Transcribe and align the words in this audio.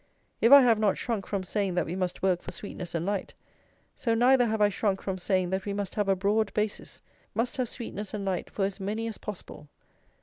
If 0.41 0.51
I 0.51 0.63
have 0.63 0.79
not 0.79 0.97
shrunk 0.97 1.27
from 1.27 1.43
saying 1.43 1.75
that 1.75 1.85
we 1.85 1.95
must 1.95 2.23
work 2.23 2.41
for 2.41 2.51
sweetness 2.51 2.95
and 2.95 3.05
light, 3.05 3.35
so 3.95 4.15
neither 4.15 4.47
have 4.47 4.59
I 4.59 4.69
shrunk 4.69 4.99
from 4.99 5.19
saying 5.19 5.51
that 5.51 5.65
we 5.65 5.73
must 5.73 5.93
have 5.93 6.09
a 6.09 6.15
broad 6.15 6.51
basis, 6.55 7.03
must 7.35 7.57
have 7.57 7.69
sweetness 7.69 8.11
and 8.11 8.25
light 8.25 8.49
for 8.49 8.65
as 8.65 8.79
many 8.79 9.07
as 9.07 9.19
possible. 9.19 9.69